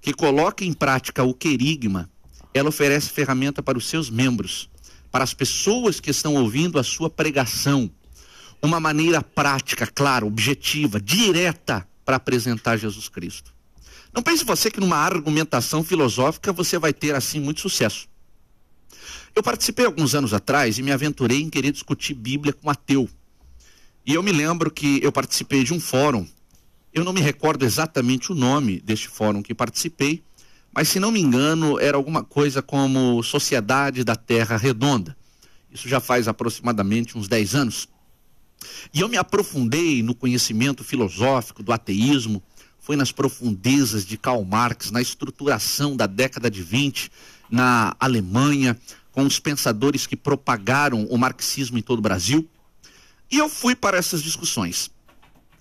[0.00, 2.10] que coloca em prática o querigma,
[2.52, 4.68] ela oferece ferramenta para os seus membros,
[5.10, 7.90] para as pessoas que estão ouvindo a sua pregação,
[8.60, 13.52] uma maneira prática, clara, objetiva, direta para apresentar Jesus Cristo.
[14.14, 18.08] Não pense você que numa argumentação filosófica você vai ter assim muito sucesso.
[19.36, 23.06] Eu participei alguns anos atrás e me aventurei em querer discutir Bíblia com ateu.
[24.06, 26.26] E eu me lembro que eu participei de um fórum.
[26.94, 30.24] Eu não me recordo exatamente o nome deste fórum que participei,
[30.74, 35.14] mas se não me engano, era alguma coisa como Sociedade da Terra Redonda.
[35.70, 37.86] Isso já faz aproximadamente uns 10 anos.
[38.92, 42.42] E eu me aprofundei no conhecimento filosófico do ateísmo,
[42.78, 47.10] foi nas profundezas de Karl Marx, na estruturação da década de 20
[47.50, 48.78] na Alemanha,
[49.12, 52.48] com os pensadores que propagaram o marxismo em todo o Brasil.
[53.30, 54.90] E eu fui para essas discussões.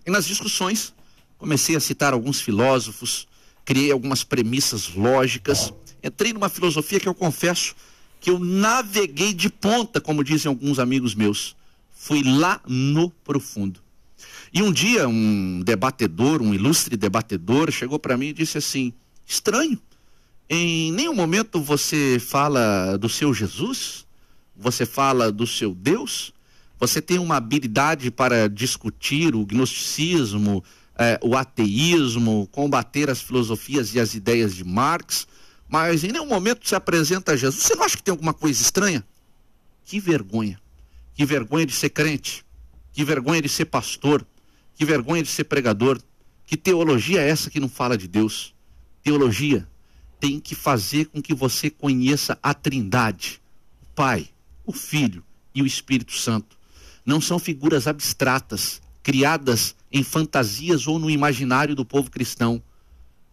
[0.06, 0.94] E nas discussões
[1.38, 3.28] comecei a citar alguns filósofos,
[3.66, 7.76] criei algumas premissas lógicas, entrei numa filosofia que eu confesso
[8.20, 11.56] que eu naveguei de ponta, como dizem alguns amigos meus.
[12.08, 13.82] Fui lá no profundo.
[14.54, 18.94] E um dia um debatedor, um ilustre debatedor, chegou para mim e disse assim:
[19.26, 19.78] estranho,
[20.50, 24.08] em nenhum momento você fala do seu Jesus,
[24.56, 26.32] você fala do seu Deus,
[26.80, 30.64] você tem uma habilidade para discutir o gnosticismo,
[30.98, 35.28] eh, o ateísmo, combater as filosofias e as ideias de Marx,
[35.68, 37.64] mas em nenhum momento se apresenta Jesus.
[37.64, 39.06] Você não acha que tem alguma coisa estranha?
[39.84, 40.58] Que vergonha.
[41.18, 42.46] Que vergonha de ser crente.
[42.94, 44.24] Que vergonha de ser pastor.
[44.76, 46.00] Que vergonha de ser pregador.
[46.46, 48.54] Que teologia é essa que não fala de Deus?
[49.02, 49.68] Teologia
[50.20, 53.42] tem que fazer com que você conheça a Trindade,
[53.82, 54.30] o Pai,
[54.64, 55.24] o Filho
[55.56, 56.56] e o Espírito Santo.
[57.04, 62.62] Não são figuras abstratas, criadas em fantasias ou no imaginário do povo cristão.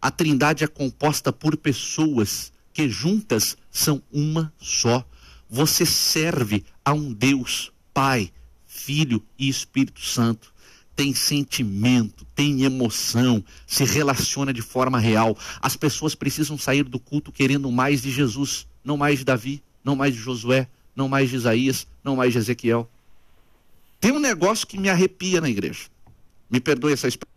[0.01, 5.07] A Trindade é composta por pessoas que juntas são uma só.
[5.47, 8.29] Você serve a um Deus, Pai,
[8.67, 10.53] Filho e Espírito Santo
[10.93, 15.37] tem sentimento, tem emoção, se relaciona de forma real.
[15.61, 19.95] As pessoas precisam sair do culto querendo mais de Jesus, não mais de Davi, não
[19.95, 22.89] mais de Josué, não mais de Isaías, não mais de Ezequiel.
[24.01, 25.83] Tem um negócio que me arrepia na igreja.
[26.49, 27.34] Me perdoe essa expressão.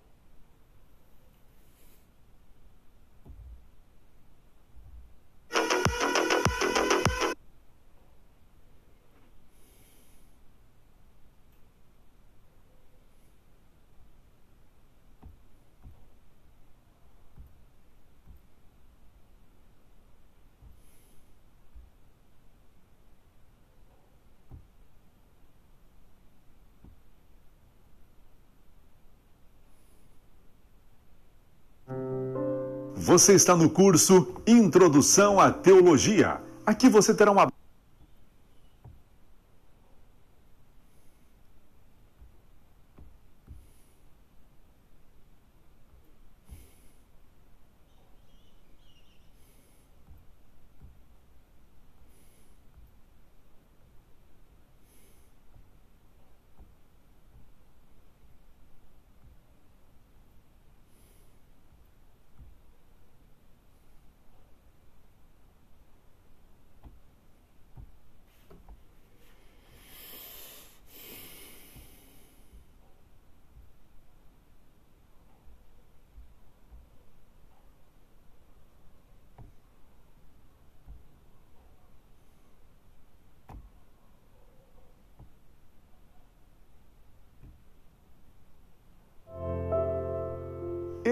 [33.09, 36.43] Você está no curso Introdução à Teologia.
[36.67, 37.51] Aqui você terá uma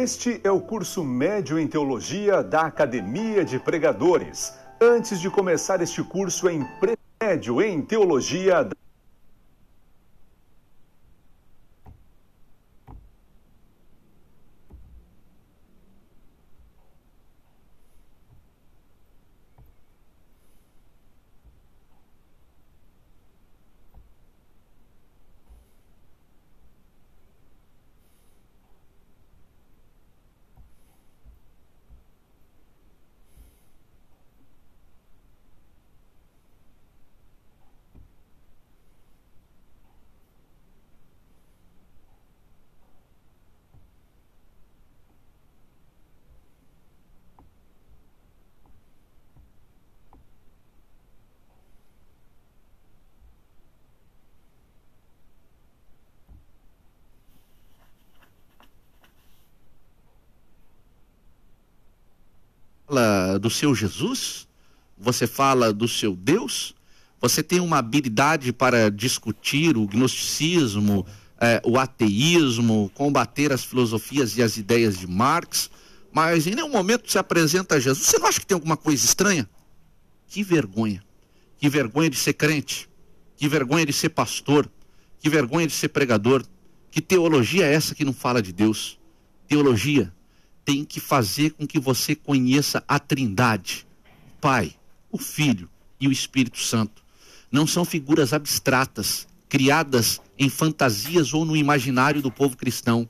[0.07, 4.55] Este é o curso médio em teologia da Academia de Pregadores.
[4.81, 8.77] Antes de começar este curso em pré-médio em teologia da
[62.97, 64.49] fala do seu Jesus?
[64.97, 66.75] Você fala do seu Deus?
[67.21, 71.07] Você tem uma habilidade para discutir o gnosticismo,
[71.38, 75.71] eh, o ateísmo, combater as filosofias e as ideias de Marx,
[76.11, 78.07] mas em nenhum momento se apresenta a Jesus.
[78.07, 79.49] Você não acha que tem alguma coisa estranha?
[80.27, 81.05] Que vergonha.
[81.59, 82.88] Que vergonha de ser crente.
[83.37, 84.71] Que vergonha de ser pastor.
[85.19, 86.42] Que vergonha de ser pregador.
[86.90, 88.99] Que teologia é essa que não fala de Deus?
[89.47, 90.13] Teologia
[90.67, 94.75] tem que fazer com que você conheça a Trindade, o Pai,
[95.12, 97.04] o Filho e o Espírito Santo.
[97.52, 103.08] Não são figuras abstratas, criadas em fantasias ou no imaginário do povo cristão.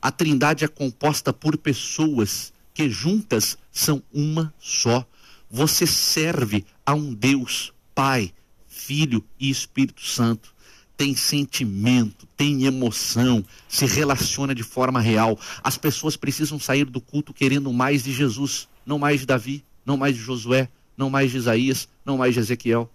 [0.00, 5.06] A Trindade é composta por pessoas que juntas são uma só.
[5.50, 8.32] você serve a um Deus, Pai,
[8.66, 10.54] Filho e Espírito Santo.
[10.98, 15.38] Tem sentimento, tem emoção, se relaciona de forma real.
[15.62, 19.96] As pessoas precisam sair do culto querendo mais de Jesus, não mais de Davi, não
[19.96, 22.90] mais de Josué, não mais de Isaías, não mais de Ezequiel.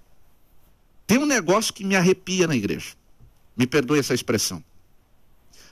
[1.08, 2.90] Tem um negócio que me arrepia na igreja.
[3.56, 4.62] Me perdoe essa expressão.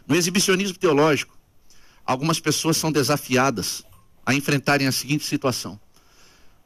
[0.07, 1.37] No exibicionismo teológico,
[2.05, 3.83] algumas pessoas são desafiadas
[4.25, 5.79] a enfrentarem a seguinte situação.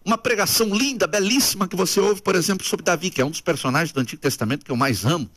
[0.06, 3.42] Uma pregação linda, belíssima que você ouve, por exemplo, sobre Davi, que é um dos
[3.42, 5.28] personagens do Antigo Testamento que eu mais amo,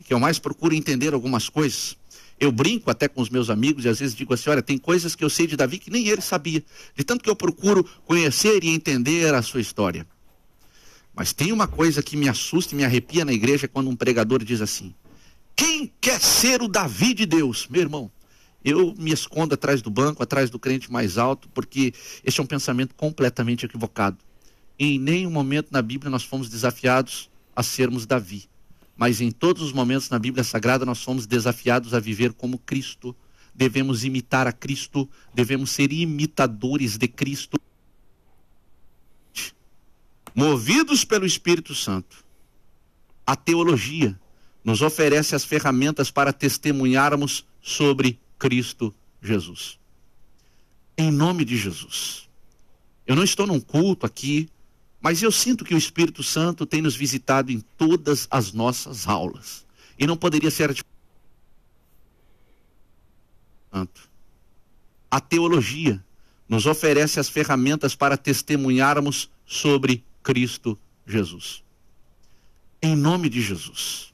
[0.00, 1.96] e que eu mais procuro entender algumas coisas.
[2.38, 5.16] Eu brinco até com os meus amigos e às vezes digo assim: olha, tem coisas
[5.16, 6.62] que eu sei de Davi que nem ele sabia,
[6.94, 10.06] de tanto que eu procuro conhecer e entender a sua história.
[11.12, 14.44] Mas tem uma coisa que me assusta e me arrepia na igreja quando um pregador
[14.44, 14.94] diz assim:
[15.56, 17.66] quem quer ser o Davi de Deus?
[17.68, 18.08] Meu irmão,
[18.64, 21.92] eu me escondo atrás do banco, atrás do crente mais alto, porque
[22.24, 24.18] esse é um pensamento completamente equivocado.
[24.78, 28.48] Em nenhum momento na Bíblia nós fomos desafiados a sermos Davi.
[28.96, 33.16] Mas em todos os momentos na Bíblia Sagrada nós fomos desafiados a viver como Cristo.
[33.54, 37.60] Devemos imitar a Cristo, devemos ser imitadores de Cristo.
[40.34, 42.24] Movidos pelo Espírito Santo.
[43.26, 44.18] A teologia
[44.64, 49.78] nos oferece as ferramentas para testemunharmos sobre Cristo Jesus.
[50.98, 52.28] Em nome de Jesus.
[53.06, 54.48] Eu não estou num culto aqui,
[55.00, 59.64] mas eu sinto que o Espírito Santo tem nos visitado em todas as nossas aulas.
[59.96, 60.74] E não poderia ser
[63.72, 64.10] Santo.
[65.08, 66.04] A teologia
[66.48, 70.76] nos oferece as ferramentas para testemunharmos sobre Cristo
[71.06, 71.62] Jesus.
[72.82, 74.12] Em nome de Jesus.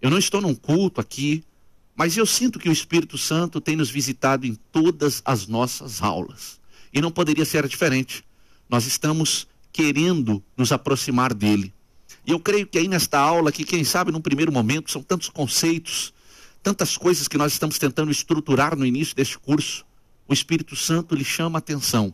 [0.00, 1.44] Eu não estou num culto aqui,
[2.02, 6.60] mas eu sinto que o Espírito Santo tem nos visitado em todas as nossas aulas.
[6.92, 8.24] E não poderia ser diferente.
[8.68, 11.72] Nós estamos querendo nos aproximar dele.
[12.26, 15.28] E eu creio que aí nesta aula, que quem sabe num primeiro momento, são tantos
[15.28, 16.12] conceitos,
[16.60, 19.86] tantas coisas que nós estamos tentando estruturar no início deste curso,
[20.26, 22.12] o Espírito Santo lhe chama a atenção,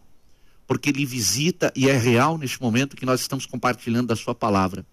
[0.67, 4.85] porque ele visita e é real neste momento que nós estamos compartilhando da sua palavra.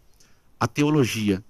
[0.57, 1.43] A teologia,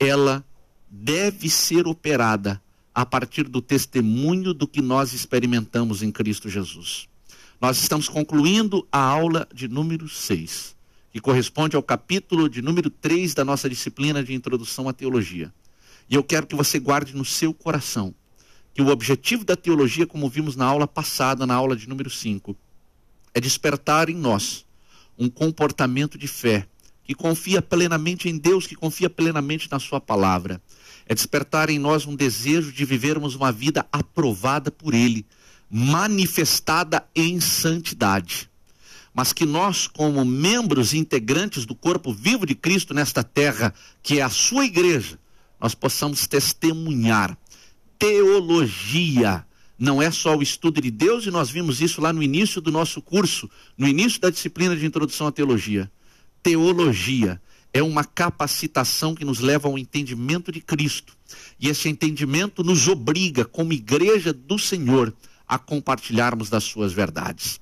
[0.00, 0.44] ela
[0.90, 2.60] deve ser operada
[2.94, 7.08] a partir do testemunho do que nós experimentamos em Cristo Jesus.
[7.60, 10.76] Nós estamos concluindo a aula de número 6,
[11.12, 15.52] que corresponde ao capítulo de número 3 da nossa disciplina de Introdução à Teologia.
[16.10, 18.14] E eu quero que você guarde no seu coração
[18.74, 22.56] que o objetivo da teologia, como vimos na aula passada, na aula de número 5,
[23.34, 24.66] é despertar em nós
[25.18, 26.66] um comportamento de fé
[27.04, 30.60] que confia plenamente em Deus, que confia plenamente na Sua palavra
[31.12, 35.26] é despertar em nós um desejo de vivermos uma vida aprovada por Ele,
[35.70, 38.50] manifestada em santidade.
[39.14, 44.22] Mas que nós, como membros integrantes do corpo vivo de Cristo nesta terra, que é
[44.22, 45.18] a sua igreja,
[45.60, 47.36] nós possamos testemunhar.
[47.98, 49.46] Teologia
[49.78, 52.72] não é só o estudo de Deus, e nós vimos isso lá no início do
[52.72, 55.90] nosso curso, no início da disciplina de introdução à teologia.
[56.42, 57.40] Teologia
[57.72, 61.16] é uma capacitação que nos leva ao entendimento de Cristo.
[61.58, 65.14] E esse entendimento nos obriga, como igreja do Senhor,
[65.48, 67.60] a compartilharmos das suas verdades.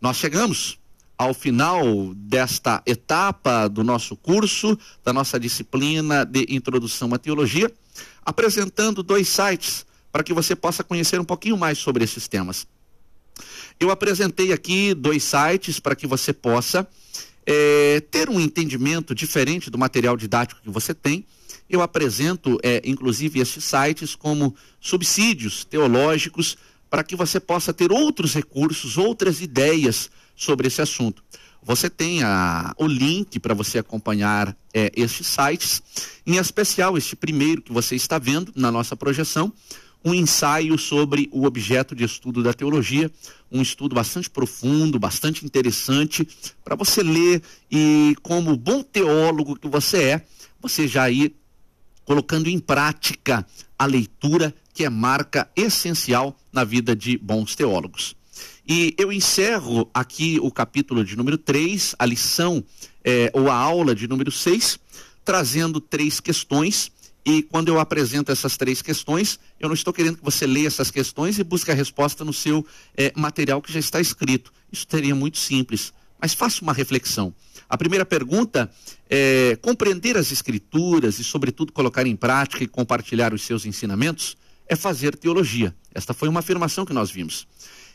[0.00, 0.78] Nós chegamos
[1.16, 7.72] ao final desta etapa do nosso curso, da nossa disciplina de introdução à teologia,
[8.24, 12.66] apresentando dois sites para que você possa conhecer um pouquinho mais sobre esses temas.
[13.80, 16.86] Eu apresentei aqui dois sites para que você possa
[17.50, 21.24] é, ter um entendimento diferente do material didático que você tem,
[21.68, 26.58] eu apresento, é, inclusive, esses sites como subsídios teológicos
[26.90, 31.22] para que você possa ter outros recursos, outras ideias sobre esse assunto.
[31.62, 35.82] Você tem a, o link para você acompanhar é, estes sites,
[36.26, 39.50] em especial este primeiro que você está vendo na nossa projeção,
[40.04, 43.10] um ensaio sobre o objeto de estudo da teologia,
[43.50, 46.26] um estudo bastante profundo, bastante interessante,
[46.64, 50.26] para você ler e, como bom teólogo que você é,
[50.60, 51.34] você já ir
[52.04, 53.46] colocando em prática
[53.78, 58.16] a leitura, que é marca essencial na vida de bons teólogos.
[58.66, 62.62] E eu encerro aqui o capítulo de número 3, a lição,
[63.04, 64.78] é, ou a aula de número 6,
[65.24, 66.92] trazendo três questões
[67.28, 70.90] e quando eu apresento essas três questões, eu não estou querendo que você leia essas
[70.90, 72.66] questões e busque a resposta no seu
[72.96, 74.50] é, material que já está escrito.
[74.72, 75.92] Isso seria muito simples.
[76.18, 77.34] Mas faça uma reflexão.
[77.68, 78.70] A primeira pergunta
[79.10, 84.34] é compreender as escrituras e, sobretudo, colocar em prática e compartilhar os seus ensinamentos
[84.66, 85.76] é fazer teologia.
[85.94, 87.46] Esta foi uma afirmação que nós vimos.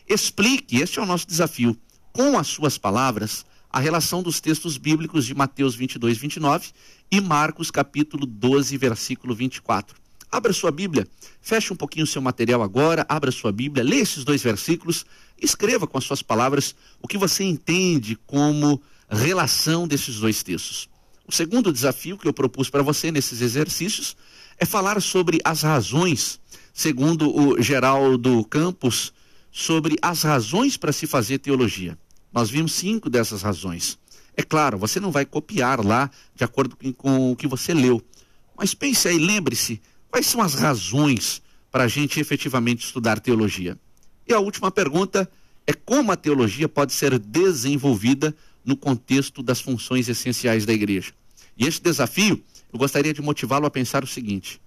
[0.08, 1.76] Explique, este é o nosso desafio,
[2.12, 3.44] com as suas palavras,
[3.74, 6.70] a relação dos textos bíblicos de Mateus 22, 29
[7.12, 9.98] e Marcos capítulo 12, versículo 24.
[10.32, 11.08] Abra sua Bíblia,
[11.42, 15.08] feche um pouquinho o seu material agora, abra sua Bíblia, leia esses dois versículos,
[15.42, 20.88] escreva com as suas palavras o que você entende como relação desses dois textos.
[21.28, 24.16] O segundo desafio que eu propus para você nesses exercícios
[24.60, 26.40] é falar sobre as razões,
[26.72, 29.12] segundo o Geraldo Campos,
[29.52, 31.98] sobre as razões para se fazer teologia.
[32.34, 33.98] Nós vimos cinco dessas razões.
[34.36, 38.04] É claro, você não vai copiar lá de acordo com o que você leu.
[38.58, 39.80] Mas pense aí, lembre-se,
[40.10, 43.78] quais são as razões para a gente efetivamente estudar teologia?
[44.28, 45.30] E a última pergunta
[45.68, 51.14] é como a teologia pode ser desenvolvida no contexto das funções essenciais da igreja.
[51.58, 54.60] E este desafio, eu gostaria de motivá-lo a pensar o seguinte: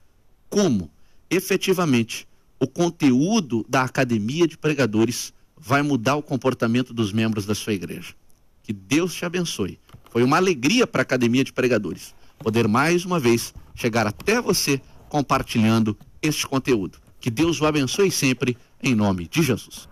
[0.49, 0.91] como
[1.29, 2.29] efetivamente
[2.61, 8.15] o conteúdo da academia de pregadores vai mudar o comportamento dos membros da sua igreja.
[8.63, 9.79] Que Deus te abençoe.
[10.11, 14.81] Foi uma alegria para a Academia de Pregadores poder mais uma vez chegar até você
[15.09, 16.99] compartilhando este conteúdo.
[17.21, 19.89] Que Deus o abençoe sempre, em nome de Jesus.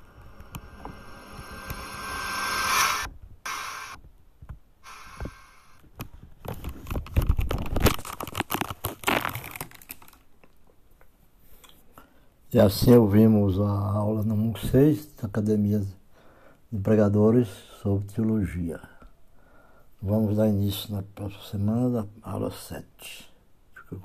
[12.55, 15.81] E assim ouvimos a aula número 6 da Academia
[16.71, 17.49] de Pregadores
[17.83, 18.81] sobre Teologia.
[20.01, 23.34] Vamos dar início na próxima semana, aula 7.